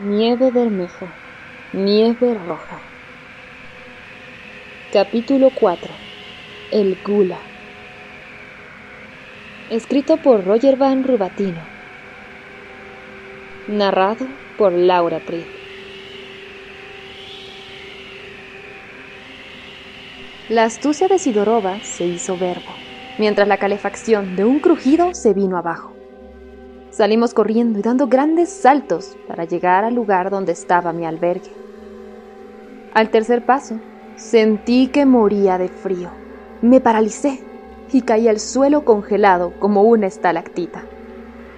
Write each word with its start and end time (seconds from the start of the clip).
Nieve 0.00 0.52
Bermeja, 0.52 1.12
Nieve 1.72 2.32
Roja. 2.32 2.78
Capítulo 4.92 5.50
4. 5.58 5.92
El 6.70 6.96
Gula. 7.04 7.40
Escrito 9.72 10.18
por 10.18 10.44
Roger 10.44 10.76
Van 10.76 11.02
Rubatino. 11.02 11.66
Narrado 13.66 14.28
por 14.56 14.72
Laura 14.72 15.18
Pri. 15.18 15.44
La 20.48 20.62
astucia 20.62 21.08
de 21.08 21.18
Sidorova 21.18 21.80
se 21.80 22.04
hizo 22.04 22.36
verbo, 22.36 22.72
mientras 23.18 23.48
la 23.48 23.56
calefacción 23.56 24.36
de 24.36 24.44
un 24.44 24.60
crujido 24.60 25.12
se 25.12 25.34
vino 25.34 25.56
abajo. 25.58 25.97
Salimos 26.90 27.34
corriendo 27.34 27.78
y 27.78 27.82
dando 27.82 28.08
grandes 28.08 28.48
saltos 28.48 29.16
para 29.26 29.44
llegar 29.44 29.84
al 29.84 29.94
lugar 29.94 30.30
donde 30.30 30.52
estaba 30.52 30.92
mi 30.92 31.04
albergue. 31.04 31.52
Al 32.94 33.10
tercer 33.10 33.44
paso, 33.44 33.78
sentí 34.16 34.88
que 34.88 35.04
moría 35.04 35.58
de 35.58 35.68
frío. 35.68 36.10
Me 36.62 36.80
paralicé 36.80 37.40
y 37.92 38.02
caí 38.02 38.26
al 38.26 38.40
suelo 38.40 38.84
congelado 38.84 39.52
como 39.60 39.82
una 39.82 40.06
estalactita, 40.06 40.82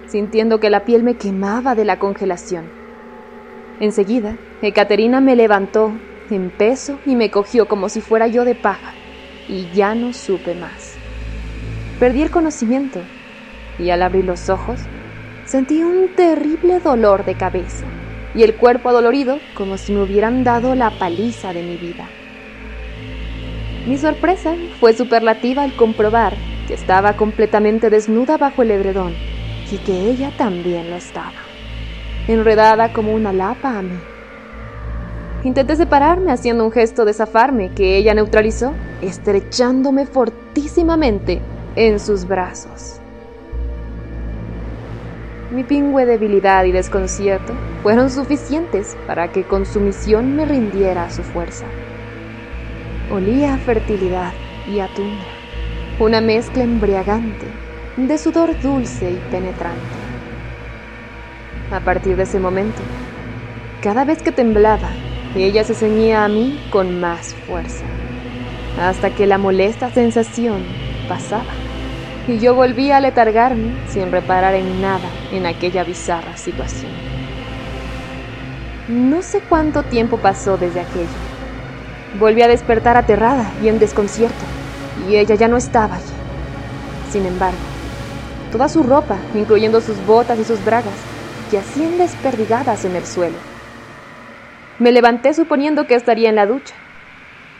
sintiendo 0.07 0.59
que 0.59 0.69
la 0.69 0.85
piel 0.85 1.03
me 1.03 1.15
quemaba 1.15 1.75
de 1.75 1.85
la 1.85 1.97
congelación. 1.97 2.69
Enseguida, 3.79 4.37
Ekaterina 4.61 5.21
me 5.21 5.35
levantó 5.35 5.93
en 6.29 6.51
peso 6.51 6.99
y 7.05 7.15
me 7.15 7.31
cogió 7.31 7.67
como 7.67 7.89
si 7.89 8.01
fuera 8.01 8.27
yo 8.27 8.45
de 8.45 8.55
paja, 8.55 8.93
y 9.47 9.71
ya 9.73 9.95
no 9.95 10.13
supe 10.13 10.53
más. 10.53 10.95
Perdí 11.99 12.21
el 12.21 12.31
conocimiento, 12.31 12.99
y 13.79 13.89
al 13.89 14.03
abrir 14.03 14.25
los 14.25 14.49
ojos, 14.49 14.81
sentí 15.51 15.83
un 15.83 16.07
terrible 16.15 16.79
dolor 16.79 17.25
de 17.25 17.35
cabeza, 17.35 17.85
y 18.33 18.43
el 18.43 18.55
cuerpo 18.55 18.87
adolorido 18.87 19.41
como 19.53 19.77
si 19.77 19.91
me 19.91 20.01
hubieran 20.01 20.45
dado 20.45 20.75
la 20.75 20.91
paliza 20.91 21.51
de 21.51 21.61
mi 21.61 21.75
vida. 21.75 22.07
Mi 23.85 23.97
sorpresa 23.97 24.55
fue 24.79 24.93
superlativa 24.93 25.63
al 25.63 25.75
comprobar 25.75 26.37
que 26.69 26.73
estaba 26.73 27.17
completamente 27.17 27.89
desnuda 27.89 28.37
bajo 28.37 28.61
el 28.61 28.71
edredón 28.71 29.13
y 29.69 29.77
que 29.79 30.09
ella 30.09 30.31
también 30.37 30.89
lo 30.89 30.95
estaba, 30.95 31.41
enredada 32.29 32.93
como 32.93 33.13
una 33.13 33.33
lapa 33.33 33.77
a 33.77 33.81
mí. 33.81 33.99
Intenté 35.43 35.75
separarme 35.75 36.31
haciendo 36.31 36.63
un 36.63 36.71
gesto 36.71 37.03
de 37.03 37.11
zafarme 37.11 37.71
que 37.75 37.97
ella 37.97 38.13
neutralizó, 38.13 38.73
estrechándome 39.01 40.05
fortísimamente 40.05 41.41
en 41.75 41.99
sus 41.99 42.25
brazos. 42.25 43.00
Mi 45.51 45.65
pingüe 45.65 46.05
debilidad 46.05 46.63
y 46.63 46.71
desconcierto 46.71 47.53
fueron 47.83 48.09
suficientes 48.09 48.95
para 49.05 49.33
que 49.33 49.43
con 49.43 49.65
sumisión 49.65 50.33
me 50.37 50.45
rindiera 50.45 51.03
a 51.03 51.09
su 51.09 51.23
fuerza. 51.23 51.65
Olía 53.11 53.55
a 53.55 53.57
fertilidad 53.57 54.31
y 54.65 54.79
a 54.79 54.87
tundra, 54.87 55.27
una 55.99 56.21
mezcla 56.21 56.63
embriagante 56.63 57.47
de 57.97 58.17
sudor 58.17 58.57
dulce 58.61 59.11
y 59.11 59.21
penetrante. 59.29 59.81
A 61.73 61.81
partir 61.81 62.15
de 62.15 62.23
ese 62.23 62.39
momento, 62.39 62.81
cada 63.83 64.05
vez 64.05 64.23
que 64.23 64.31
temblaba, 64.31 64.89
ella 65.35 65.65
se 65.65 65.73
ceñía 65.73 66.23
a 66.23 66.29
mí 66.29 66.61
con 66.71 67.01
más 67.01 67.33
fuerza, 67.45 67.83
hasta 68.81 69.09
que 69.09 69.27
la 69.27 69.37
molesta 69.37 69.91
sensación 69.91 70.63
pasaba 71.09 71.60
y 72.27 72.39
yo 72.39 72.53
volví 72.55 72.91
a 72.91 72.99
letargarme 72.99 73.73
sin 73.87 74.11
reparar 74.11 74.53
en 74.55 74.81
nada 74.81 75.09
en 75.31 75.45
aquella 75.45 75.83
bizarra 75.83 76.37
situación. 76.37 76.91
No 78.87 79.21
sé 79.21 79.39
cuánto 79.47 79.83
tiempo 79.83 80.17
pasó 80.17 80.57
desde 80.57 80.81
aquello. 80.81 81.07
Volví 82.19 82.41
a 82.41 82.47
despertar 82.47 82.97
aterrada 82.97 83.49
y 83.63 83.69
en 83.69 83.79
desconcierto, 83.79 84.45
y 85.09 85.15
ella 85.15 85.35
ya 85.35 85.47
no 85.47 85.57
estaba 85.57 85.95
allí. 85.95 86.03
Sin 87.09 87.25
embargo, 87.25 87.57
toda 88.51 88.67
su 88.67 88.83
ropa, 88.83 89.15
incluyendo 89.33 89.81
sus 89.81 90.05
botas 90.05 90.39
y 90.39 90.43
sus 90.43 90.63
bragas, 90.65 90.93
yacían 91.51 91.97
desperdigadas 91.97 92.85
en 92.85 92.95
el 92.95 93.05
suelo. 93.05 93.37
Me 94.77 94.91
levanté 94.91 95.33
suponiendo 95.33 95.87
que 95.87 95.95
estaría 95.95 96.29
en 96.29 96.35
la 96.35 96.45
ducha, 96.45 96.75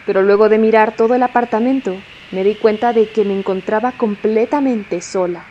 pero 0.06 0.22
luego 0.22 0.50
de 0.50 0.58
mirar 0.58 0.96
todo 0.96 1.14
el 1.14 1.24
apartamento, 1.24 1.96
me 2.32 2.44
di 2.44 2.56
cuenta 2.56 2.94
de 2.94 3.08
que 3.10 3.26
me 3.26 3.34
encontraba 3.34 3.92
completamente 3.94 5.02
sola. 5.02 5.44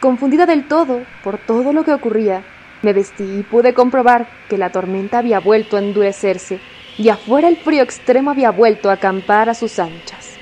Confundida 0.00 0.46
del 0.46 0.66
todo 0.66 1.00
por 1.22 1.38
todo 1.38 1.72
lo 1.72 1.84
que 1.84 1.92
ocurría, 1.92 2.42
me 2.82 2.92
vestí 2.92 3.38
y 3.38 3.42
pude 3.42 3.74
comprobar 3.74 4.26
que 4.48 4.58
la 4.58 4.70
tormenta 4.70 5.18
había 5.18 5.38
vuelto 5.38 5.76
a 5.76 5.80
endurecerse 5.80 6.58
y 6.98 7.08
afuera 7.10 7.48
el 7.48 7.56
frío 7.56 7.82
extremo 7.82 8.30
había 8.30 8.50
vuelto 8.50 8.90
a 8.90 8.94
acampar 8.94 9.48
a 9.48 9.54
sus 9.54 9.78
anchas. 9.78 10.38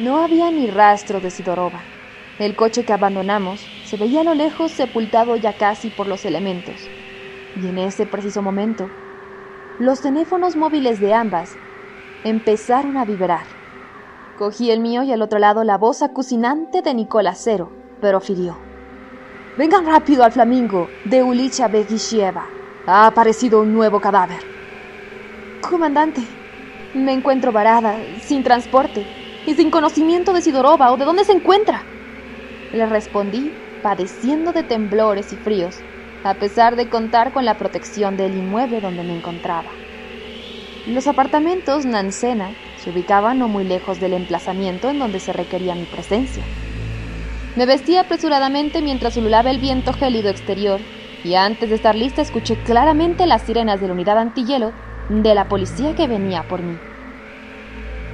No 0.00 0.22
había 0.22 0.50
ni 0.50 0.66
rastro 0.68 1.20
de 1.20 1.30
Sidorova. 1.30 1.80
El 2.38 2.54
coche 2.54 2.84
que 2.84 2.92
abandonamos 2.92 3.66
se 3.84 3.96
veía 3.96 4.20
a 4.20 4.24
lo 4.24 4.34
lejos 4.34 4.70
sepultado 4.70 5.36
ya 5.36 5.54
casi 5.54 5.88
por 5.90 6.06
los 6.06 6.24
elementos. 6.24 6.88
Y 7.60 7.68
en 7.68 7.78
ese 7.78 8.06
preciso 8.06 8.42
momento, 8.42 8.88
los 9.80 10.00
teléfonos 10.00 10.54
móviles 10.56 11.00
de 11.00 11.14
ambas 11.14 11.56
empezaron 12.24 12.96
a 12.96 13.04
vibrar. 13.04 13.46
Cogí 14.38 14.70
el 14.70 14.80
mío 14.80 15.02
y 15.02 15.12
al 15.12 15.22
otro 15.22 15.38
lado 15.38 15.64
la 15.64 15.78
voz 15.78 16.02
acucinante 16.02 16.82
de 16.82 16.94
Nicolás 16.94 17.40
Cero, 17.42 17.72
pero 18.00 18.20
firió. 18.20 18.56
Vengan 19.56 19.86
rápido 19.86 20.22
al 20.22 20.32
Flamingo 20.32 20.88
de 21.04 21.22
Ulicha 21.22 21.68
Begishieva. 21.68 22.46
Ha 22.86 23.06
aparecido 23.06 23.60
un 23.60 23.74
nuevo 23.74 24.00
cadáver. 24.00 24.38
Comandante, 25.68 26.22
me 26.94 27.12
encuentro 27.12 27.52
varada, 27.52 27.96
sin 28.20 28.42
transporte 28.44 29.04
y 29.46 29.54
sin 29.54 29.70
conocimiento 29.70 30.32
de 30.32 30.42
Sidorova 30.42 30.92
o 30.92 30.96
de 30.96 31.04
dónde 31.04 31.24
se 31.24 31.32
encuentra. 31.32 31.82
Le 32.72 32.86
respondí, 32.86 33.52
padeciendo 33.82 34.52
de 34.52 34.62
temblores 34.62 35.32
y 35.32 35.36
fríos, 35.36 35.84
a 36.22 36.34
pesar 36.34 36.76
de 36.76 36.88
contar 36.88 37.32
con 37.32 37.44
la 37.44 37.56
protección 37.56 38.16
del 38.16 38.34
inmueble 38.34 38.80
donde 38.80 39.02
me 39.02 39.14
encontraba. 39.14 39.87
Los 40.86 41.06
apartamentos 41.06 41.84
Nancena 41.84 42.54
se 42.76 42.90
ubicaban 42.90 43.38
no 43.38 43.48
muy 43.48 43.64
lejos 43.64 44.00
del 44.00 44.14
emplazamiento 44.14 44.88
en 44.88 44.98
donde 44.98 45.20
se 45.20 45.32
requería 45.32 45.74
mi 45.74 45.86
presencia. 45.86 46.44
Me 47.56 47.66
vestí 47.66 47.96
apresuradamente 47.96 48.82
mientras 48.82 49.16
ululaba 49.16 49.50
el 49.50 49.58
viento 49.58 49.92
gélido 49.92 50.30
exterior 50.30 50.80
y 51.24 51.34
antes 51.34 51.68
de 51.68 51.74
estar 51.74 51.94
lista 51.94 52.22
escuché 52.22 52.56
claramente 52.62 53.26
las 53.26 53.42
sirenas 53.42 53.80
de 53.80 53.88
la 53.88 53.94
unidad 53.94 54.18
antihielo 54.18 54.72
de 55.08 55.34
la 55.34 55.48
policía 55.48 55.94
que 55.94 56.06
venía 56.06 56.44
por 56.44 56.62
mí. 56.62 56.78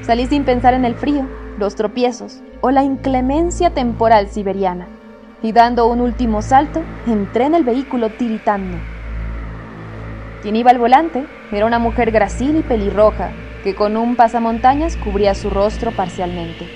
Salí 0.00 0.26
sin 0.26 0.44
pensar 0.44 0.74
en 0.74 0.84
el 0.84 0.94
frío, 0.94 1.28
los 1.58 1.76
tropiezos 1.76 2.42
o 2.60 2.70
la 2.70 2.82
inclemencia 2.82 3.70
temporal 3.70 4.28
siberiana 4.28 4.88
y 5.42 5.52
dando 5.52 5.86
un 5.86 6.00
último 6.00 6.40
salto 6.40 6.86
entré 7.06 7.44
en 7.44 7.54
el 7.54 7.64
vehículo 7.64 8.10
tiritando. 8.12 8.93
Quien 10.44 10.56
iba 10.56 10.70
al 10.70 10.78
volante 10.78 11.24
era 11.52 11.64
una 11.64 11.78
mujer 11.78 12.10
gracil 12.10 12.58
y 12.58 12.62
pelirroja 12.62 13.30
que 13.62 13.74
con 13.74 13.96
un 13.96 14.14
pasamontañas 14.14 14.94
cubría 14.94 15.34
su 15.34 15.48
rostro 15.48 15.90
parcialmente. 15.90 16.66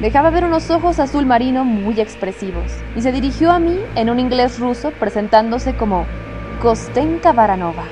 Dejaba 0.00 0.30
ver 0.30 0.44
unos 0.44 0.70
ojos 0.70 1.00
azul 1.00 1.26
marino 1.26 1.64
muy 1.64 2.00
expresivos 2.00 2.70
y 2.94 3.02
se 3.02 3.10
dirigió 3.10 3.50
a 3.50 3.58
mí 3.58 3.80
en 3.96 4.10
un 4.10 4.20
inglés 4.20 4.60
ruso 4.60 4.92
presentándose 4.92 5.74
como 5.74 6.06
Kostenka 6.62 7.32
Varanova. 7.32 7.86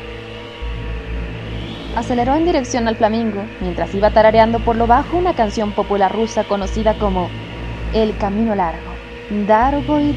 Aceleró 1.96 2.36
en 2.36 2.44
dirección 2.44 2.86
al 2.86 2.94
flamingo 2.94 3.42
mientras 3.60 3.92
iba 3.92 4.12
tarareando 4.12 4.60
por 4.60 4.76
lo 4.76 4.86
bajo 4.86 5.16
una 5.16 5.34
canción 5.34 5.72
popular 5.72 6.12
rusa 6.12 6.44
conocida 6.44 6.94
como 6.94 7.28
El 7.92 8.16
Camino 8.18 8.54
Largo, 8.54 8.92
Dargo 9.48 9.98
y 9.98 10.12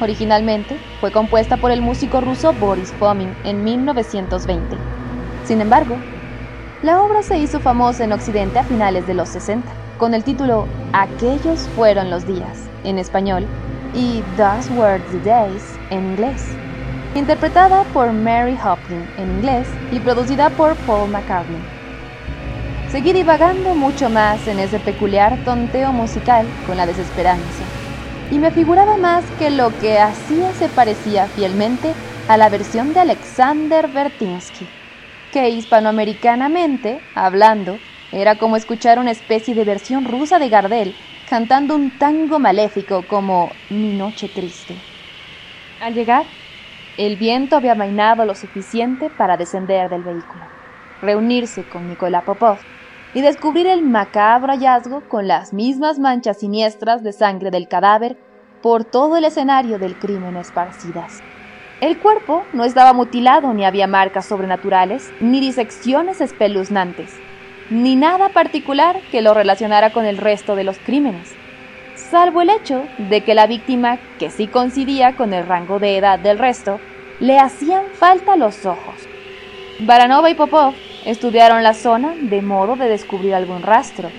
Originalmente 0.00 0.78
fue 0.98 1.12
compuesta 1.12 1.58
por 1.58 1.70
el 1.70 1.82
músico 1.82 2.22
ruso 2.22 2.54
Boris 2.54 2.90
Fomin 2.92 3.34
en 3.44 3.62
1920. 3.62 4.76
Sin 5.44 5.60
embargo, 5.60 5.96
la 6.82 7.02
obra 7.02 7.22
se 7.22 7.36
hizo 7.36 7.60
famosa 7.60 8.04
en 8.04 8.12
Occidente 8.12 8.58
a 8.58 8.64
finales 8.64 9.06
de 9.06 9.12
los 9.12 9.28
60, 9.28 9.68
con 9.98 10.14
el 10.14 10.24
título 10.24 10.66
Aquellos 10.94 11.68
fueron 11.76 12.08
los 12.08 12.26
días, 12.26 12.70
en 12.84 12.98
español, 12.98 13.46
y 13.94 14.22
Those 14.38 14.72
Were 14.72 15.00
the 15.10 15.18
Days, 15.18 15.78
en 15.90 16.12
inglés. 16.12 16.48
Interpretada 17.14 17.84
por 17.92 18.10
Mary 18.12 18.56
Hoplin 18.64 19.04
en 19.18 19.30
inglés 19.32 19.68
y 19.92 20.00
producida 20.00 20.48
por 20.48 20.76
Paul 20.86 21.10
McCartney. 21.10 21.60
Seguí 22.90 23.12
divagando 23.12 23.74
mucho 23.74 24.08
más 24.08 24.48
en 24.48 24.60
ese 24.60 24.78
peculiar 24.78 25.36
tonteo 25.44 25.92
musical 25.92 26.46
con 26.66 26.78
la 26.78 26.86
desesperanza 26.86 27.79
y 28.30 28.38
me 28.38 28.50
figuraba 28.52 28.96
más 28.96 29.24
que 29.38 29.50
lo 29.50 29.70
que 29.80 29.98
hacía 29.98 30.52
se 30.52 30.68
parecía 30.68 31.26
fielmente 31.26 31.92
a 32.28 32.36
la 32.36 32.48
versión 32.48 32.92
de 32.94 33.00
Alexander 33.00 33.88
Bertinsky, 33.88 34.66
que 35.32 35.48
hispanoamericanamente, 35.50 37.00
hablando, 37.14 37.78
era 38.12 38.36
como 38.36 38.56
escuchar 38.56 38.98
una 38.98 39.10
especie 39.10 39.54
de 39.54 39.64
versión 39.64 40.04
rusa 40.04 40.38
de 40.38 40.48
Gardel 40.48 40.94
cantando 41.28 41.74
un 41.74 41.98
tango 41.98 42.38
maléfico 42.38 43.06
como 43.08 43.50
Mi 43.68 43.92
Noche 43.92 44.28
Triste. 44.28 44.74
Al 45.80 45.94
llegar, 45.94 46.24
El 46.96 47.16
viento 47.16 47.56
había 47.56 47.72
amainado 47.72 48.24
lo 48.26 48.34
suficiente 48.34 49.10
para 49.10 49.36
descender 49.36 49.88
del 49.88 50.02
vehículo, 50.02 50.44
reunirse 51.00 51.66
con 51.68 51.86
Nicolás 51.86 52.24
Popov 52.24 52.58
y 53.14 53.22
descubrir 53.22 53.66
el 53.66 53.82
macabro 53.82 54.52
hallazgo 54.52 55.02
con 55.08 55.26
las 55.26 55.52
mismas 55.52 55.98
manchas 55.98 56.38
siniestras 56.38 57.02
de 57.02 57.12
sangre 57.12 57.50
del 57.50 57.68
cadáver 57.68 58.16
por 58.62 58.84
todo 58.84 59.16
el 59.16 59.24
escenario 59.24 59.78
del 59.78 59.98
crimen 59.98 60.36
esparcidas. 60.36 61.20
El 61.80 61.98
cuerpo 61.98 62.44
no 62.52 62.64
estaba 62.64 62.92
mutilado 62.92 63.54
ni 63.54 63.64
había 63.64 63.86
marcas 63.86 64.26
sobrenaturales, 64.26 65.10
ni 65.20 65.40
disecciones 65.40 66.20
espeluznantes, 66.20 67.10
ni 67.70 67.96
nada 67.96 68.28
particular 68.28 69.00
que 69.10 69.22
lo 69.22 69.32
relacionara 69.32 69.90
con 69.90 70.04
el 70.04 70.18
resto 70.18 70.56
de 70.56 70.64
los 70.64 70.78
crímenes, 70.78 71.32
salvo 71.94 72.42
el 72.42 72.50
hecho 72.50 72.84
de 72.98 73.22
que 73.22 73.34
la 73.34 73.46
víctima, 73.46 73.98
que 74.18 74.30
sí 74.30 74.46
coincidía 74.46 75.16
con 75.16 75.32
el 75.32 75.46
rango 75.46 75.78
de 75.78 75.96
edad 75.96 76.18
del 76.18 76.38
resto, 76.38 76.80
le 77.18 77.38
hacían 77.38 77.84
falta 77.94 78.36
los 78.36 78.66
ojos. 78.66 78.96
Baranova 79.80 80.28
y 80.28 80.34
Popov 80.34 80.74
Estudiaron 81.04 81.62
la 81.62 81.72
zona 81.72 82.14
de 82.20 82.42
modo 82.42 82.76
de 82.76 82.86
descubrir 82.86 83.34
algún 83.34 83.62
rastro, 83.62 84.10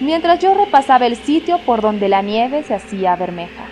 mientras 0.00 0.38
yo 0.38 0.54
repasaba 0.54 1.04
el 1.04 1.16
sitio 1.16 1.58
por 1.66 1.82
donde 1.82 2.08
la 2.08 2.22
nieve 2.22 2.62
se 2.62 2.74
hacía 2.74 3.14
bermeja. 3.16 3.64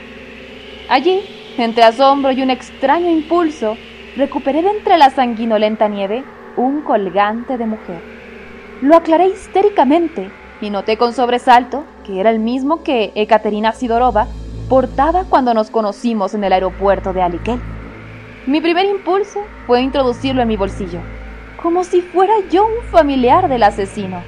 Allí, 0.90 1.22
entre 1.56 1.84
asombro 1.84 2.32
y 2.32 2.42
un 2.42 2.50
extraño 2.50 3.08
impulso, 3.08 3.78
recuperé 4.14 4.60
de 4.60 4.70
entre 4.70 4.98
la 4.98 5.08
sanguinolenta 5.08 5.88
nieve 5.88 6.22
un 6.56 6.82
colgante 6.82 7.56
de 7.56 7.64
mujer. 7.64 8.02
Lo 8.82 8.94
aclaré 8.94 9.28
histéricamente 9.28 10.30
y 10.60 10.68
noté 10.68 10.98
con 10.98 11.14
sobresalto 11.14 11.84
que 12.04 12.20
era 12.20 12.28
el 12.28 12.40
mismo 12.40 12.82
que 12.82 13.12
Ekaterina 13.14 13.72
Sidorova 13.72 14.26
portaba 14.68 15.24
cuando 15.24 15.54
nos 15.54 15.70
conocimos 15.70 16.34
en 16.34 16.44
el 16.44 16.52
aeropuerto 16.52 17.14
de 17.14 17.22
Aliquel. 17.22 17.60
Mi 18.46 18.60
primer 18.60 18.84
impulso 18.84 19.40
fue 19.66 19.80
introducirlo 19.80 20.42
en 20.42 20.48
mi 20.48 20.56
bolsillo 20.56 21.00
como 21.62 21.84
si 21.84 22.00
fuera 22.00 22.34
yo 22.50 22.66
un 22.66 22.84
familiar 22.90 23.48
del 23.48 23.62
asesino. 23.62 24.22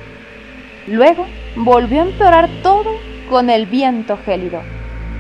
Luego 0.87 1.27
volvió 1.57 2.03
a 2.03 2.07
empeorar 2.07 2.49
todo 2.63 2.91
con 3.31 3.51
el 3.51 3.67
viento 3.67 4.19
gélido, 4.25 4.61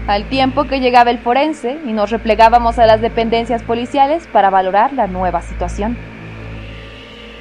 al 0.06 0.28
tiempo 0.28 0.64
que 0.64 0.80
llegaba 0.80 1.10
el 1.10 1.18
forense 1.18 1.78
y 1.86 1.92
nos 1.92 2.10
replegábamos 2.10 2.78
a 2.78 2.86
las 2.86 3.00
dependencias 3.00 3.62
policiales 3.62 4.26
para 4.32 4.50
valorar 4.50 4.92
la 4.92 5.06
nueva 5.06 5.40
situación. 5.42 5.96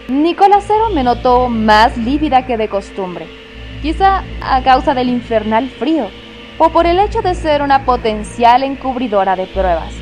Nicolásero 0.07 0.89
me 0.93 1.03
notó 1.03 1.49
más 1.49 1.97
lívida 1.97 2.45
que 2.45 2.57
de 2.57 2.69
costumbre, 2.69 3.27
quizá 3.81 4.23
a 4.41 4.61
causa 4.63 4.93
del 4.93 5.09
infernal 5.09 5.69
frío, 5.69 6.07
o 6.57 6.69
por 6.69 6.85
el 6.85 6.99
hecho 6.99 7.21
de 7.21 7.33
ser 7.33 7.61
una 7.61 7.85
potencial 7.85 8.63
encubridora 8.63 9.35
de 9.35 9.47
pruebas, 9.47 9.93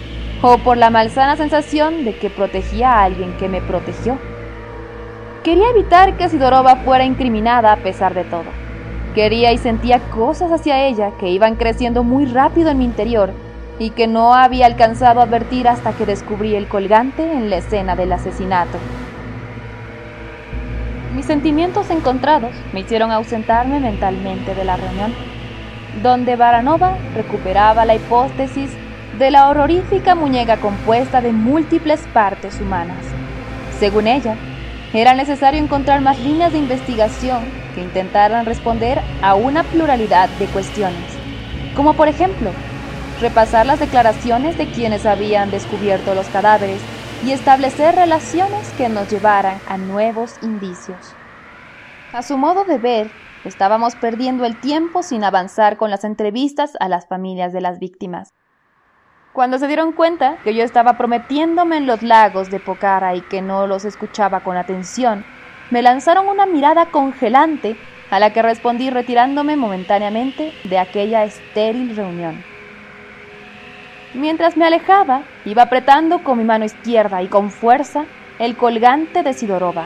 o 0.41 0.57
por 0.57 0.77
la 0.77 0.89
malsana 0.89 1.37
sensación 1.37 2.05
de 2.05 2.15
que 2.15 2.29
protegía 2.29 2.91
a 2.91 3.03
alguien 3.03 3.33
que 3.37 3.47
me 3.47 3.61
protegió. 3.61 4.19
Quería 5.43 5.69
evitar 5.69 6.17
que 6.17 6.27
Sidorova 6.27 6.75
fuera 6.77 7.05
incriminada 7.05 7.71
a 7.71 7.77
pesar 7.77 8.13
de 8.13 8.25
todo. 8.25 8.43
Quería 9.15 9.53
y 9.53 9.57
sentía 9.57 9.99
cosas 10.11 10.51
hacia 10.51 10.85
ella 10.85 11.11
que 11.17 11.29
iban 11.29 11.55
creciendo 11.55 12.03
muy 12.03 12.25
rápido 12.25 12.69
en 12.69 12.77
mi 12.77 12.83
interior 12.83 13.31
y 13.79 13.91
que 13.91 14.05
no 14.05 14.33
había 14.33 14.65
alcanzado 14.65 15.21
a 15.21 15.23
advertir 15.23 15.69
hasta 15.69 15.93
que 15.93 16.05
descubrí 16.05 16.55
el 16.55 16.67
colgante 16.67 17.23
en 17.23 17.49
la 17.49 17.57
escena 17.57 17.95
del 17.95 18.11
asesinato. 18.11 18.77
Mis 21.15 21.25
sentimientos 21.25 21.89
encontrados 21.89 22.51
me 22.73 22.81
hicieron 22.81 23.11
ausentarme 23.11 23.79
mentalmente 23.79 24.53
de 24.53 24.65
la 24.65 24.75
reunión, 24.75 25.13
donde 26.03 26.35
Baranova 26.35 26.97
recuperaba 27.15 27.85
la 27.85 27.95
hipótesis 27.95 28.71
de 29.17 29.31
la 29.31 29.49
horrorífica 29.49 30.15
muñeca 30.15 30.57
compuesta 30.57 31.21
de 31.21 31.31
múltiples 31.31 32.01
partes 32.13 32.59
humanas. 32.59 33.05
Según 33.79 34.07
ella, 34.07 34.35
era 34.91 35.13
necesario 35.13 35.61
encontrar 35.61 36.01
más 36.01 36.19
líneas 36.19 36.51
de 36.51 36.57
investigación 36.57 37.69
que 37.73 37.81
intentaran 37.81 38.45
responder 38.45 38.99
a 39.21 39.35
una 39.35 39.69
pluralidad 39.69 40.29
de 40.29 40.49
cuestiones, 40.49 41.21
como 41.73 41.95
por 41.95 42.07
ejemplo, 42.07 42.51
repasar 43.19 43.65
las 43.65 43.79
declaraciones 43.79 44.57
de 44.57 44.71
quienes 44.71 45.05
habían 45.05 45.51
descubierto 45.51 46.15
los 46.15 46.29
cadáveres 46.29 46.89
y 47.21 47.31
establecer 47.33 47.95
relaciones 47.95 48.73
que 48.73 48.89
nos 48.89 49.07
llevaran 49.07 49.61
a 49.65 49.77
nuevos 49.77 50.37
indicios. 50.41 51.19
A 52.11 52.23
su 52.23 52.37
modo 52.37 52.65
de 52.65 52.79
ver, 52.79 53.15
estábamos 53.43 53.95
perdiendo 53.95 54.45
el 54.45 54.59
tiempo 54.59 55.03
sin 55.03 55.23
avanzar 55.23 55.77
con 55.77 55.91
las 55.91 56.03
entrevistas 56.03 56.73
a 56.79 56.89
las 56.89 57.07
familias 57.07 57.53
de 57.53 57.61
las 57.61 57.77
víctimas. 57.77 58.33
Cuando 59.33 59.59
se 59.59 59.67
dieron 59.67 59.91
cuenta 59.91 60.37
que 60.43 60.55
yo 60.55 60.63
estaba 60.63 60.97
prometiéndome 60.97 61.77
en 61.77 61.85
los 61.85 62.01
lagos 62.01 62.49
de 62.49 62.59
Pocara 62.59 63.15
y 63.15 63.21
que 63.21 63.41
no 63.41 63.67
los 63.67 63.85
escuchaba 63.85 64.39
con 64.39 64.57
atención, 64.57 65.23
me 65.69 65.83
lanzaron 65.83 66.27
una 66.27 66.47
mirada 66.47 66.87
congelante 66.87 67.75
a 68.09 68.19
la 68.19 68.33
que 68.33 68.41
respondí 68.41 68.89
retirándome 68.89 69.55
momentáneamente 69.55 70.51
de 70.63 70.79
aquella 70.79 71.23
estéril 71.23 71.95
reunión. 71.95 72.43
Mientras 74.15 74.57
me 74.57 74.65
alejaba, 74.65 75.21
iba 75.45 75.61
apretando 75.61 76.23
con 76.23 76.39
mi 76.39 76.43
mano 76.43 76.65
izquierda 76.65 77.21
y 77.21 77.27
con 77.27 77.51
fuerza 77.51 78.05
el 78.39 78.57
colgante 78.57 79.21
de 79.21 79.33
Sidorova, 79.33 79.85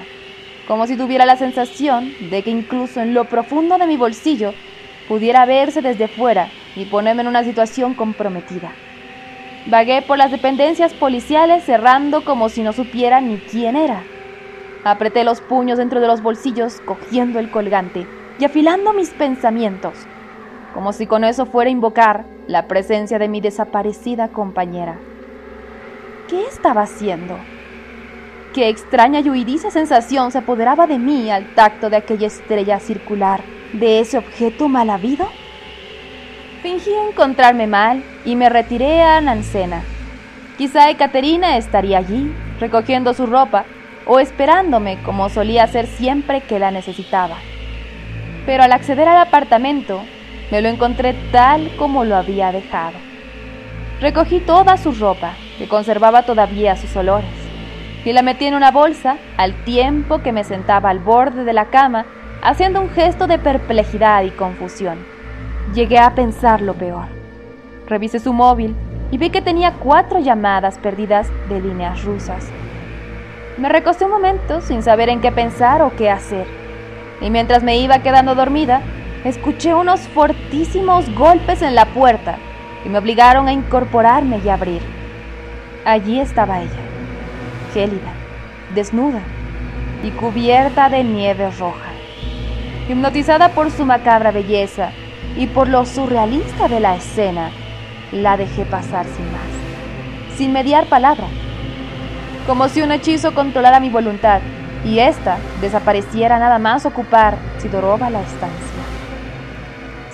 como 0.70 0.88
si 0.88 0.96
tuviera 0.96 1.26
la 1.26 1.36
sensación 1.36 2.14
de 2.30 2.44
que 2.44 2.50
incluso 2.50 3.02
en 3.02 3.14
lo 3.14 3.26
profundo 3.26 3.78
de 3.78 3.88
mi 3.88 3.98
bolsillo 3.98 4.54
pudiera 5.10 5.46
verse 5.46 5.82
desde 5.82 6.08
fuera 6.08 6.48
y 6.78 6.86
ponerme 6.86 7.24
en 7.24 7.28
una 7.28 7.44
situación 7.44 7.94
comprometida. 7.94 8.72
Vagué 9.66 10.02
por 10.02 10.18
las 10.18 10.30
dependencias 10.30 10.94
policiales 10.94 11.64
cerrando 11.64 12.26
como 12.26 12.50
si 12.50 12.64
no 12.64 12.74
supiera 12.74 13.22
ni 13.22 13.38
quién 13.38 13.78
era. 13.78 14.04
Apreté 14.84 15.24
los 15.24 15.40
puños 15.40 15.78
dentro 15.78 16.02
de 16.02 16.08
los 16.08 16.22
bolsillos 16.22 16.82
cogiendo 16.86 17.40
el 17.40 17.50
colgante 17.50 18.06
y 18.40 18.44
afilando 18.44 18.92
mis 18.92 19.12
pensamientos, 19.12 19.94
como 20.74 20.92
si 20.92 21.08
con 21.08 21.24
eso 21.24 21.46
fuera 21.46 21.70
a 21.70 21.72
invocar 21.72 22.26
la 22.48 22.68
presencia 22.68 23.20
de 23.20 23.30
mi 23.30 23.40
desaparecida 23.40 24.28
compañera. 24.28 24.98
¿Qué 26.28 26.42
estaba 26.42 26.82
haciendo? 26.82 27.38
Qué 28.54 28.68
extraña 28.68 29.22
y 29.22 29.30
huidiza 29.30 29.72
sensación 29.72 30.32
se 30.32 30.40
apoderaba 30.40 30.88
de 30.88 31.00
mí 31.00 31.32
al 31.32 31.56
tacto 31.56 31.90
de 31.90 31.96
aquella 31.96 32.28
estrella 32.28 32.80
circular, 32.82 33.42
de 33.72 34.02
ese 34.02 34.18
objeto 34.18 34.68
mal 34.68 34.90
habido. 34.90 35.28
Fingí 36.64 36.94
encontrarme 36.94 37.68
mal 37.68 38.06
y 38.24 38.38
me 38.38 38.48
retiré 38.48 39.04
a 39.04 39.20
Nancena. 39.20 39.84
Quizá 40.58 40.90
Ekaterina 40.90 41.58
estaría 41.58 41.98
allí, 41.98 42.34
recogiendo 42.58 43.14
su 43.14 43.26
ropa 43.26 43.66
o 44.06 44.22
esperándome 44.22 44.98
como 45.04 45.28
solía 45.28 45.66
hacer 45.66 45.88
siempre 45.88 46.40
que 46.40 46.60
la 46.60 46.72
necesitaba. 46.72 47.36
Pero 48.46 48.64
al 48.64 48.72
acceder 48.72 49.10
al 49.10 49.18
apartamento, 49.18 50.06
me 50.52 50.62
lo 50.62 50.70
encontré 50.70 51.14
tal 51.34 51.70
como 51.76 52.06
lo 52.06 52.16
había 52.16 52.54
dejado. 52.54 52.98
Recogí 54.00 54.40
toda 54.40 54.78
su 54.78 54.94
ropa, 54.94 55.34
que 55.58 55.68
conservaba 55.68 56.24
todavía 56.24 56.78
sus 56.78 56.96
olores, 56.96 57.30
y 58.06 58.14
la 58.14 58.22
metí 58.22 58.46
en 58.46 58.56
una 58.56 58.72
bolsa 58.72 59.18
al 59.36 59.54
tiempo 59.66 60.22
que 60.22 60.32
me 60.32 60.46
sentaba 60.46 60.92
al 60.92 61.00
borde 61.00 61.44
de 61.44 61.52
la 61.52 61.66
cama, 61.66 62.06
haciendo 62.42 62.80
un 62.80 62.90
gesto 62.90 63.28
de 63.28 63.38
perplejidad 63.38 64.24
y 64.24 64.30
confusión. 64.30 65.13
Llegué 65.72 65.98
a 65.98 66.14
pensar 66.14 66.62
lo 66.62 66.74
peor. 66.74 67.06
Revisé 67.88 68.20
su 68.20 68.34
móvil 68.34 68.76
y 69.10 69.18
vi 69.18 69.30
que 69.30 69.42
tenía 69.42 69.74
cuatro 69.74 70.20
llamadas 70.20 70.78
perdidas 70.78 71.30
de 71.50 71.62
líneas 71.62 72.04
rusas. 72.04 72.48
Me 73.58 73.70
recosté 73.70 74.06
un 74.06 74.12
momento 74.12 74.62
sin 74.62 74.84
saber 74.84 75.10
en 75.10 75.22
qué 75.22 75.32
pensar 75.32 75.82
o 75.82 75.96
qué 75.96 76.12
hacer. 76.12 76.46
Y 77.22 77.30
mientras 77.30 77.64
me 77.64 77.78
iba 77.78 78.00
quedando 78.00 78.36
dormida, 78.36 78.82
escuché 79.24 79.74
unos 79.74 80.02
fortísimos 80.10 81.14
golpes 81.16 81.62
en 81.62 81.76
la 81.76 81.86
puerta 81.86 82.38
y 82.86 82.90
me 82.90 82.98
obligaron 82.98 83.48
a 83.48 83.54
incorporarme 83.54 84.42
y 84.44 84.50
abrir. 84.50 84.82
Allí 85.86 86.20
estaba 86.20 86.62
ella, 86.62 86.72
gélida, 87.74 88.14
desnuda 88.76 89.22
y 90.04 90.12
cubierta 90.12 90.90
de 90.90 91.04
nieve 91.04 91.50
roja. 91.52 91.92
Hipnotizada 92.90 93.50
por 93.50 93.72
su 93.72 93.86
macabra 93.86 94.32
belleza, 94.32 94.92
y 95.36 95.48
por 95.48 95.68
lo 95.68 95.86
surrealista 95.86 96.68
de 96.68 96.80
la 96.80 96.96
escena, 96.96 97.50
la 98.12 98.38
dejé 98.38 98.66
pasar 98.66 99.06
sin 99.06 99.26
más, 99.32 100.38
sin 100.38 100.54
mediar 100.54 100.86
palabra, 100.86 101.28
como 102.48 102.70
si 102.70 102.82
un 102.82 102.92
hechizo 102.92 103.34
controlara 103.34 103.80
mi 103.80 103.90
voluntad 103.90 104.42
y 104.86 105.00
ésta 105.00 105.38
desapareciera 105.62 106.40
nada 106.40 106.60
más 106.60 106.86
ocupar 106.86 107.38
Sidorova 107.58 108.10
la 108.10 108.22
estancia. 108.22 108.84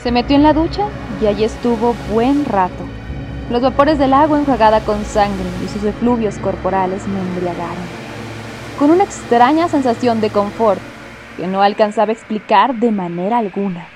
Se 0.01 0.11
metió 0.11 0.35
en 0.35 0.43
la 0.43 0.53
ducha 0.53 0.83
y 1.21 1.27
allí 1.27 1.43
estuvo 1.43 1.95
buen 2.11 2.45
rato. 2.45 2.85
Los 3.49 3.61
vapores 3.61 3.97
del 3.97 4.13
agua 4.13 4.39
enjuagada 4.39 4.79
con 4.81 5.03
sangre 5.03 5.49
y 5.65 5.67
sus 5.67 5.83
efluvios 5.83 6.37
corporales 6.37 7.07
me 7.07 7.19
embriagaron, 7.19 7.83
con 8.77 8.91
una 8.91 9.03
extraña 9.03 9.67
sensación 9.67 10.21
de 10.21 10.29
confort 10.29 10.79
que 11.35 11.47
no 11.47 11.61
alcanzaba 11.61 12.11
a 12.11 12.13
explicar 12.13 12.75
de 12.75 12.91
manera 12.91 13.39
alguna. 13.39 13.87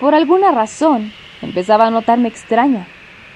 Por 0.00 0.14
alguna 0.14 0.50
razón, 0.50 1.12
empezaba 1.40 1.86
a 1.86 1.90
notarme 1.90 2.28
extraña, 2.28 2.86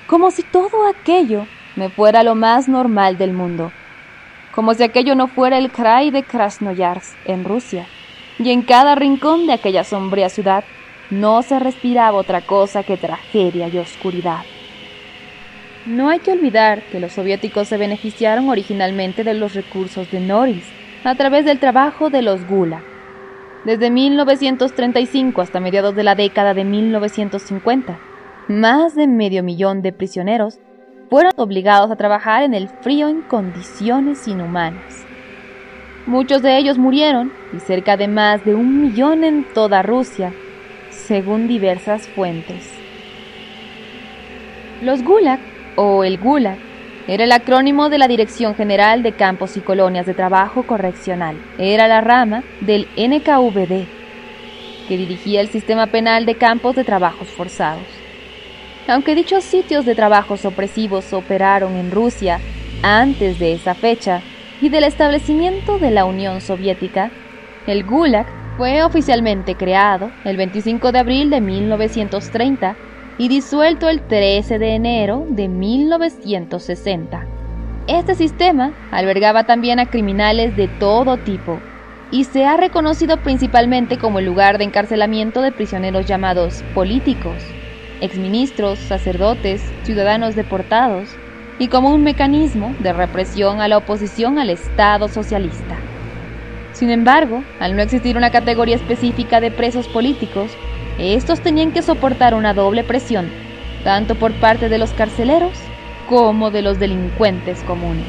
como 0.06 0.30
si 0.30 0.42
todo 0.42 0.86
aquello 0.88 1.46
me 1.76 1.88
fuera 1.88 2.22
lo 2.22 2.34
más 2.34 2.68
normal 2.68 3.16
del 3.18 3.32
mundo, 3.32 3.70
como 4.52 4.74
si 4.74 4.82
aquello 4.82 5.14
no 5.14 5.28
fuera 5.28 5.58
el 5.58 5.70
Krai 5.70 6.10
de 6.10 6.24
Krasnoyarsk 6.24 7.14
en 7.26 7.44
Rusia, 7.44 7.86
y 8.38 8.50
en 8.50 8.62
cada 8.62 8.94
rincón 8.94 9.46
de 9.46 9.52
aquella 9.52 9.84
sombría 9.84 10.28
ciudad 10.28 10.64
no 11.10 11.42
se 11.42 11.58
respiraba 11.58 12.18
otra 12.18 12.40
cosa 12.40 12.82
que 12.82 12.96
tragedia 12.96 13.68
y 13.68 13.78
oscuridad. 13.78 14.44
No 15.86 16.10
hay 16.10 16.18
que 16.18 16.32
olvidar 16.32 16.82
que 16.90 17.00
los 17.00 17.12
soviéticos 17.12 17.68
se 17.68 17.76
beneficiaron 17.76 18.48
originalmente 18.48 19.24
de 19.24 19.34
los 19.34 19.54
recursos 19.54 20.10
de 20.10 20.20
Noris 20.20 20.64
a 21.04 21.14
través 21.14 21.44
del 21.44 21.60
trabajo 21.60 22.10
de 22.10 22.22
los 22.22 22.46
Gulag. 22.46 22.97
Desde 23.68 23.90
1935 23.90 25.42
hasta 25.42 25.60
mediados 25.60 25.94
de 25.94 26.02
la 26.02 26.14
década 26.14 26.54
de 26.54 26.64
1950, 26.64 27.98
más 28.48 28.94
de 28.94 29.06
medio 29.06 29.42
millón 29.42 29.82
de 29.82 29.92
prisioneros 29.92 30.58
fueron 31.10 31.32
obligados 31.36 31.90
a 31.90 31.96
trabajar 31.96 32.44
en 32.44 32.54
el 32.54 32.70
frío 32.70 33.10
en 33.10 33.20
condiciones 33.20 34.26
inhumanas. 34.26 35.04
Muchos 36.06 36.40
de 36.40 36.56
ellos 36.56 36.78
murieron 36.78 37.30
y 37.54 37.60
cerca 37.60 37.98
de 37.98 38.08
más 38.08 38.42
de 38.42 38.54
un 38.54 38.80
millón 38.80 39.22
en 39.22 39.44
toda 39.52 39.82
Rusia, 39.82 40.32
según 40.88 41.46
diversas 41.46 42.08
fuentes. 42.08 42.72
Los 44.80 45.04
Gulag, 45.04 45.40
o 45.76 46.04
el 46.04 46.16
Gulag, 46.16 46.56
era 47.08 47.24
el 47.24 47.32
acrónimo 47.32 47.88
de 47.88 47.96
la 47.96 48.06
Dirección 48.06 48.54
General 48.54 49.02
de 49.02 49.12
Campos 49.12 49.56
y 49.56 49.60
Colonias 49.60 50.04
de 50.04 50.12
Trabajo 50.12 50.64
Correccional. 50.64 51.38
Era 51.56 51.88
la 51.88 52.02
rama 52.02 52.44
del 52.60 52.86
NKVD, 52.98 53.86
que 54.86 54.96
dirigía 54.98 55.40
el 55.40 55.48
sistema 55.48 55.86
penal 55.86 56.26
de 56.26 56.34
campos 56.34 56.76
de 56.76 56.84
trabajos 56.84 57.28
forzados. 57.28 57.86
Aunque 58.86 59.14
dichos 59.14 59.42
sitios 59.42 59.86
de 59.86 59.94
trabajos 59.94 60.44
opresivos 60.44 61.14
operaron 61.14 61.76
en 61.76 61.90
Rusia 61.90 62.40
antes 62.82 63.38
de 63.38 63.54
esa 63.54 63.74
fecha 63.74 64.20
y 64.60 64.68
del 64.68 64.84
establecimiento 64.84 65.78
de 65.78 65.90
la 65.90 66.04
Unión 66.04 66.42
Soviética, 66.42 67.10
el 67.66 67.84
Gulag 67.84 68.26
fue 68.58 68.82
oficialmente 68.82 69.54
creado 69.54 70.10
el 70.24 70.36
25 70.36 70.92
de 70.92 70.98
abril 70.98 71.30
de 71.30 71.40
1930 71.40 72.76
y 73.18 73.28
disuelto 73.28 73.88
el 73.88 74.00
13 74.00 74.58
de 74.58 74.74
enero 74.74 75.26
de 75.28 75.48
1960. 75.48 77.26
Este 77.88 78.14
sistema 78.14 78.72
albergaba 78.90 79.44
también 79.44 79.80
a 79.80 79.86
criminales 79.86 80.56
de 80.56 80.68
todo 80.68 81.18
tipo 81.18 81.60
y 82.10 82.24
se 82.24 82.46
ha 82.46 82.56
reconocido 82.56 83.18
principalmente 83.22 83.98
como 83.98 84.18
el 84.18 84.24
lugar 84.24 84.58
de 84.58 84.64
encarcelamiento 84.64 85.42
de 85.42 85.52
prisioneros 85.52 86.06
llamados 86.06 86.62
políticos 86.74 87.42
exministros, 88.00 88.78
sacerdotes, 88.78 89.62
ciudadanos 89.82 90.34
deportados, 90.34 91.16
y 91.58 91.68
como 91.68 91.92
un 91.92 92.04
mecanismo 92.04 92.74
de 92.78 92.92
represión 92.92 93.60
a 93.60 93.66
la 93.66 93.78
oposición 93.78 94.38
al 94.38 94.50
Estado 94.50 95.08
socialista. 95.08 95.76
Sin 96.72 96.90
embargo, 96.90 97.42
al 97.58 97.74
no 97.74 97.82
existir 97.82 98.16
una 98.16 98.30
categoría 98.30 98.76
específica 98.76 99.40
de 99.40 99.50
presos 99.50 99.88
políticos, 99.88 100.56
estos 100.98 101.40
tenían 101.40 101.72
que 101.72 101.82
soportar 101.82 102.34
una 102.34 102.54
doble 102.54 102.84
presión, 102.84 103.30
tanto 103.84 104.16
por 104.16 104.32
parte 104.34 104.68
de 104.68 104.78
los 104.78 104.90
carceleros 104.90 105.52
como 106.08 106.50
de 106.50 106.62
los 106.62 106.78
delincuentes 106.78 107.62
comunes. 107.62 108.08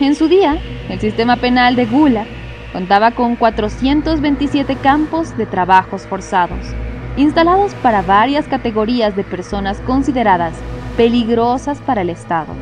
En 0.00 0.14
su 0.14 0.28
día, 0.28 0.58
el 0.88 1.00
sistema 1.00 1.36
penal 1.36 1.76
de 1.76 1.86
Gula 1.86 2.26
contaba 2.72 3.12
con 3.12 3.36
427 3.36 4.76
campos 4.76 5.36
de 5.36 5.46
trabajos 5.46 6.02
forzados, 6.02 6.74
instalados 7.16 7.74
para 7.76 8.02
varias 8.02 8.46
categorías 8.48 9.16
de 9.16 9.24
personas 9.24 9.80
consideradas 9.86 10.54
peligrosas 10.96 11.78
para 11.78 12.02
el 12.02 12.10
Estado, 12.10 12.52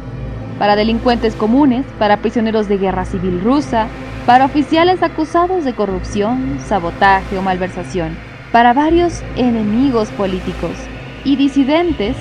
para 0.58 0.76
delincuentes 0.76 1.34
comunes, 1.34 1.84
para 1.98 2.18
prisioneros 2.18 2.68
de 2.68 2.78
guerra 2.78 3.04
civil 3.04 3.40
rusa, 3.42 3.88
para 4.26 4.44
oficiales 4.44 5.02
acusados 5.02 5.64
de 5.64 5.74
corrupción, 5.74 6.58
sabotaje 6.64 7.36
o 7.36 7.42
malversación, 7.42 8.16
para 8.54 8.72
varios 8.72 9.24
enemigos 9.34 10.10
políticos 10.10 10.76
y 11.24 11.34
disidentes, 11.34 12.14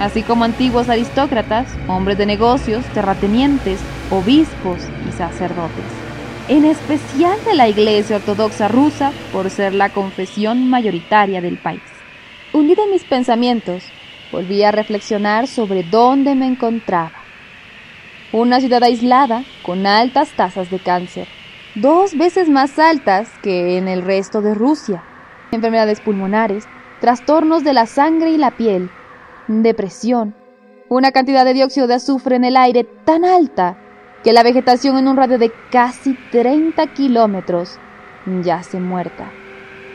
así 0.00 0.24
como 0.24 0.42
antiguos 0.42 0.88
aristócratas, 0.88 1.68
hombres 1.86 2.18
de 2.18 2.26
negocios, 2.26 2.84
terratenientes, 2.86 3.78
obispos 4.10 4.80
y 5.08 5.12
sacerdotes 5.12 5.84
en 6.48 6.64
especial 6.64 7.38
de 7.44 7.54
la 7.54 7.68
Iglesia 7.68 8.16
Ortodoxa 8.16 8.66
rusa 8.66 9.12
por 9.32 9.48
ser 9.48 9.74
la 9.74 9.90
confesión 9.90 10.68
mayoritaria 10.68 11.40
del 11.40 11.58
país. 11.58 11.82
Hundido 12.52 12.82
en 12.84 12.90
mis 12.90 13.04
pensamientos, 13.04 13.84
volví 14.32 14.64
a 14.64 14.72
reflexionar 14.72 15.46
sobre 15.46 15.84
dónde 15.84 16.34
me 16.34 16.46
encontraba. 16.46 17.12
Una 18.32 18.58
ciudad 18.58 18.82
aislada 18.82 19.44
con 19.62 19.86
altas 19.86 20.30
tasas 20.30 20.68
de 20.70 20.80
cáncer, 20.80 21.28
dos 21.76 22.16
veces 22.16 22.48
más 22.48 22.78
altas 22.78 23.30
que 23.42 23.76
en 23.76 23.86
el 23.86 24.02
resto 24.02 24.40
de 24.40 24.54
Rusia, 24.54 25.04
enfermedades 25.52 26.00
pulmonares, 26.00 26.66
trastornos 27.00 27.64
de 27.64 27.72
la 27.72 27.86
sangre 27.86 28.30
y 28.30 28.38
la 28.38 28.52
piel, 28.52 28.90
depresión, 29.46 30.34
una 30.88 31.12
cantidad 31.12 31.44
de 31.44 31.54
dióxido 31.54 31.86
de 31.86 31.94
azufre 31.94 32.36
en 32.36 32.44
el 32.44 32.56
aire 32.56 32.84
tan 33.04 33.24
alta 33.24 33.78
que 34.24 34.32
la 34.32 34.42
vegetación 34.42 34.98
en 34.98 35.08
un 35.08 35.16
radio 35.16 35.38
de 35.38 35.52
casi 35.70 36.14
30 36.30 36.86
kilómetros 36.88 37.78
yace 38.42 38.80
muerta, 38.80 39.30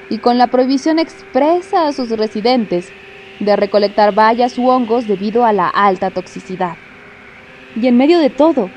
y 0.09 0.19
con 0.19 0.37
la 0.37 0.47
prohibición 0.47 0.99
expresa 0.99 1.87
a 1.87 1.93
sus 1.93 2.09
residentes 2.09 2.91
de 3.39 3.55
recolectar 3.55 4.13
bayas 4.13 4.57
u 4.57 4.69
hongos 4.69 5.07
debido 5.07 5.45
a 5.45 5.53
la 5.53 5.67
alta 5.67 6.11
toxicidad. 6.11 6.77
Y 7.75 7.87
en 7.87 7.97
medio 7.97 8.19
de 8.19 8.29
todo, 8.29 8.69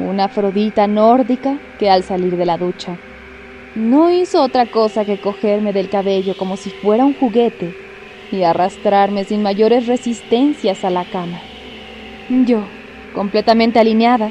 una 0.00 0.24
Afrodita 0.24 0.86
nórdica 0.86 1.58
que 1.78 1.90
al 1.90 2.02
salir 2.02 2.36
de 2.36 2.46
la 2.46 2.58
ducha 2.58 2.98
no 3.74 4.10
hizo 4.10 4.40
otra 4.40 4.66
cosa 4.66 5.04
que 5.04 5.18
cogerme 5.18 5.72
del 5.72 5.88
cabello 5.88 6.36
como 6.36 6.56
si 6.56 6.70
fuera 6.70 7.04
un 7.04 7.14
juguete 7.14 7.74
y 8.30 8.44
arrastrarme 8.44 9.24
sin 9.24 9.42
mayores 9.42 9.86
resistencias 9.86 10.84
a 10.84 10.90
la 10.90 11.04
cama. 11.04 11.40
Yo, 12.46 12.60
completamente 13.14 13.80
alineada, 13.80 14.30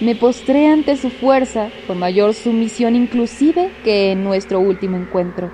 me 0.00 0.14
postré 0.14 0.68
ante 0.68 0.96
su 0.96 1.10
fuerza 1.10 1.70
con 1.86 1.98
mayor 1.98 2.34
sumisión 2.34 2.94
inclusive 2.94 3.70
que 3.84 4.12
en 4.12 4.24
nuestro 4.24 4.60
último 4.60 4.96
encuentro, 4.96 5.50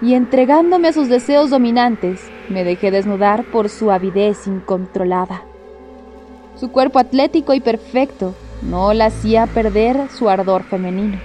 y 0.00 0.14
entregándome 0.14 0.88
a 0.88 0.92
sus 0.92 1.08
deseos 1.08 1.50
dominantes, 1.50 2.30
me 2.48 2.62
dejé 2.64 2.90
desnudar 2.90 3.44
por 3.50 3.68
su 3.68 3.90
avidez 3.90 4.46
incontrolada. 4.46 5.42
Su 6.54 6.70
cuerpo 6.70 6.98
atlético 6.98 7.54
y 7.54 7.60
perfecto 7.60 8.34
no 8.62 8.92
la 8.92 9.06
hacía 9.06 9.46
perder 9.46 10.08
su 10.10 10.28
ardor 10.28 10.62
femenino, 10.64 11.18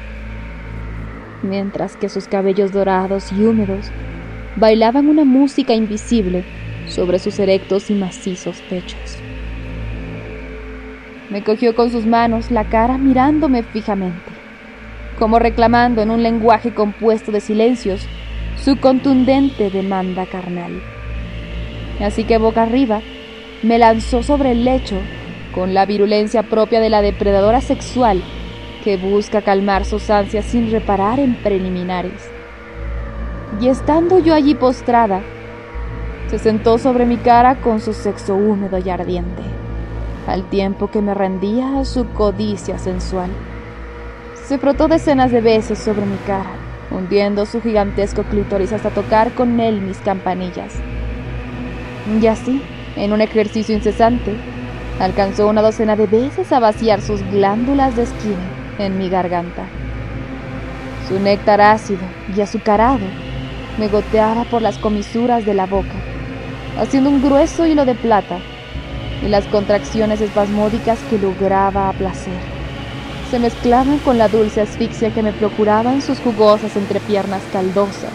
mientras 1.43 1.95
que 1.95 2.09
sus 2.09 2.27
cabellos 2.27 2.71
dorados 2.71 3.31
y 3.31 3.43
húmedos 3.43 3.91
bailaban 4.55 5.07
una 5.07 5.25
música 5.25 5.73
invisible 5.73 6.43
sobre 6.87 7.19
sus 7.19 7.39
erectos 7.39 7.89
y 7.89 7.95
macizos 7.95 8.61
pechos. 8.69 9.17
Me 11.29 11.43
cogió 11.43 11.75
con 11.75 11.89
sus 11.89 12.05
manos 12.05 12.51
la 12.51 12.65
cara 12.65 12.97
mirándome 12.97 13.63
fijamente, 13.63 14.31
como 15.17 15.39
reclamando 15.39 16.01
en 16.01 16.11
un 16.11 16.21
lenguaje 16.21 16.73
compuesto 16.73 17.31
de 17.31 17.41
silencios 17.41 18.07
su 18.55 18.77
contundente 18.77 19.69
demanda 19.69 20.25
carnal. 20.25 20.81
Así 21.99 22.23
que 22.23 22.37
boca 22.37 22.63
arriba 22.63 23.01
me 23.63 23.79
lanzó 23.79 24.23
sobre 24.23 24.51
el 24.51 24.63
lecho 24.63 24.97
con 25.53 25.73
la 25.73 25.85
virulencia 25.85 26.43
propia 26.43 26.79
de 26.79 26.89
la 26.89 27.01
depredadora 27.01 27.61
sexual 27.61 28.21
que 28.83 28.97
busca 28.97 29.41
calmar 29.41 29.85
sus 29.85 30.09
ansias 30.09 30.45
sin 30.45 30.69
reparar 30.69 31.19
en 31.19 31.35
preliminares. 31.35 32.29
Y 33.61 33.69
estando 33.69 34.19
yo 34.19 34.33
allí 34.33 34.55
postrada, 34.55 35.21
se 36.29 36.37
sentó 36.37 36.77
sobre 36.77 37.05
mi 37.05 37.17
cara 37.17 37.61
con 37.61 37.79
su 37.79 37.93
sexo 37.93 38.35
húmedo 38.35 38.77
y 38.77 38.89
ardiente 38.89 39.41
al 40.27 40.43
tiempo 40.49 40.89
que 40.89 41.01
me 41.01 41.13
rendía 41.13 41.79
a 41.79 41.85
su 41.85 42.07
codicia 42.09 42.79
sensual. 42.79 43.29
Se 44.45 44.57
frotó 44.57 44.87
decenas 44.87 45.31
de 45.31 45.41
veces 45.41 45.79
sobre 45.79 46.05
mi 46.05 46.15
cara, 46.25 46.51
hundiendo 46.91 47.45
su 47.45 47.61
gigantesco 47.61 48.23
clítoris 48.23 48.71
hasta 48.71 48.89
tocar 48.89 49.33
con 49.33 49.59
él 49.59 49.81
mis 49.81 49.97
campanillas. 49.97 50.75
Y 52.21 52.27
así, 52.27 52.61
en 52.95 53.11
un 53.11 53.19
ejercicio 53.19 53.75
incesante, 53.75 54.35
alcanzó 55.01 55.47
una 55.49 55.61
docena 55.61 55.97
de 55.97 56.07
veces 56.07 56.53
a 56.53 56.59
vaciar 56.59 57.01
sus 57.01 57.21
glándulas 57.29 57.97
de 57.97 58.03
esquina 58.03 58.52
en 58.79 58.97
mi 58.97 59.09
garganta. 59.09 59.63
Su 61.07 61.19
néctar 61.19 61.61
ácido 61.61 62.01
y 62.35 62.41
azucarado 62.41 63.05
me 63.77 63.87
goteaba 63.87 64.43
por 64.45 64.61
las 64.61 64.77
comisuras 64.77 65.45
de 65.45 65.53
la 65.53 65.65
boca, 65.65 65.95
haciendo 66.79 67.09
un 67.09 67.21
grueso 67.21 67.65
hilo 67.65 67.85
de 67.85 67.95
plata 67.95 68.37
y 69.23 69.29
las 69.29 69.45
contracciones 69.45 70.21
espasmódicas 70.21 70.99
que 71.09 71.17
lograba 71.17 71.89
a 71.89 71.93
placer. 71.93 72.33
Se 73.31 73.39
mezclaban 73.39 73.97
con 73.99 74.17
la 74.17 74.27
dulce 74.27 74.61
asfixia 74.61 75.13
que 75.13 75.23
me 75.23 75.33
procuraban 75.33 76.01
sus 76.01 76.19
jugosas 76.19 76.75
entrepiernas 76.75 77.41
caldosas, 77.51 78.13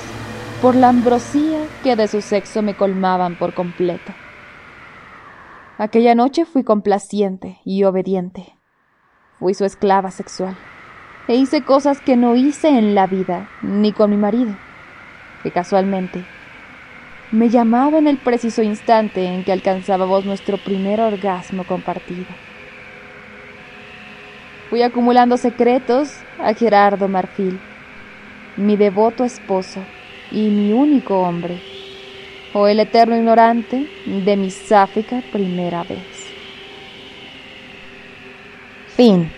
por 0.62 0.74
la 0.74 0.88
ambrosía 0.88 1.58
que 1.82 1.96
de 1.96 2.08
su 2.08 2.20
sexo 2.20 2.62
me 2.62 2.74
colmaban 2.74 3.36
por 3.36 3.54
completo. 3.54 4.12
Aquella 5.78 6.14
noche 6.14 6.44
fui 6.44 6.64
complaciente 6.64 7.58
y 7.64 7.84
obediente. 7.84 8.57
Fui 9.38 9.54
su 9.54 9.64
esclava 9.64 10.10
sexual. 10.10 10.56
E 11.28 11.36
hice 11.36 11.62
cosas 11.62 12.00
que 12.00 12.16
no 12.16 12.34
hice 12.34 12.68
en 12.68 12.94
la 12.94 13.06
vida, 13.06 13.48
ni 13.62 13.92
con 13.92 14.10
mi 14.10 14.16
marido, 14.16 14.54
que 15.42 15.50
casualmente 15.50 16.24
me 17.30 17.50
llamaba 17.50 17.98
en 17.98 18.06
el 18.06 18.16
preciso 18.16 18.62
instante 18.62 19.26
en 19.26 19.44
que 19.44 19.52
alcanzábamos 19.52 20.24
nuestro 20.24 20.56
primer 20.56 21.00
orgasmo 21.00 21.64
compartido. 21.64 22.24
Fui 24.70 24.82
acumulando 24.82 25.36
secretos 25.36 26.14
a 26.38 26.54
Gerardo 26.54 27.06
Marfil, 27.06 27.60
mi 28.56 28.76
devoto 28.76 29.24
esposo 29.24 29.84
y 30.30 30.48
mi 30.48 30.72
único 30.72 31.20
hombre, 31.20 31.60
o 32.54 32.66
el 32.66 32.80
eterno 32.80 33.14
ignorante 33.14 33.88
de 34.06 34.36
mi 34.36 34.50
sáfica 34.50 35.22
primera 35.30 35.84
vez. 35.84 36.17
Fin. 38.98 39.37